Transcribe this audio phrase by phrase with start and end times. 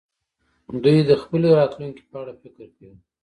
[0.83, 2.95] دوی د خپلې راتلونکې په اړه فکر کوي.